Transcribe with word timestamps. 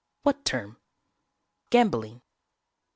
_""What 0.23 0.45
term?" 0.45 0.77
"_Gambling. 1.69 2.21